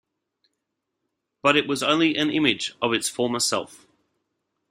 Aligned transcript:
But 1.43 1.55
it 1.55 1.67
was 1.67 1.83
only 1.83 2.15
an 2.17 2.31
image 2.31 2.73
of 2.81 2.91
its 2.91 3.07
former 3.07 3.39
self. 3.39 3.85